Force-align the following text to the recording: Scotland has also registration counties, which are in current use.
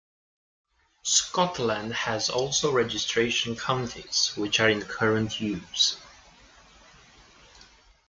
Scotland 1.03 1.93
has 1.93 2.27
also 2.31 2.71
registration 2.73 3.55
counties, 3.55 4.29
which 4.35 4.59
are 4.59 4.67
in 4.67 4.81
current 4.81 5.39
use. 5.39 5.95